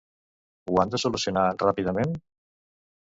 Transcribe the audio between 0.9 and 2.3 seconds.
de solucionar ràpidament?